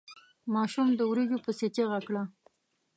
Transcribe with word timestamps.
ماشوم 0.53 0.87
د 0.95 1.01
وريجو 1.09 1.37
پسې 1.45 1.67
چيغه 1.75 1.99
کړه. 2.07 2.23